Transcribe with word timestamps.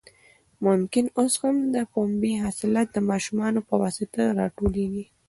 ممکن 0.65 1.05
اوس 1.19 1.33
هم 1.41 1.57
د 1.75 1.77
پنبې 1.93 2.31
حاصلات 2.43 2.87
د 2.93 2.97
ماشومانو 3.09 3.59
په 3.67 3.73
واسطه 3.83 4.21
راټولېږي. 4.39 5.05